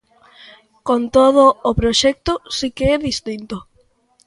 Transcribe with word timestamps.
Con 0.87 1.01
todo, 1.15 1.45
o 1.69 1.71
proxecto 1.79 2.33
si 2.57 2.67
que 2.75 2.85
é 2.95 2.97
distinto. 3.09 3.57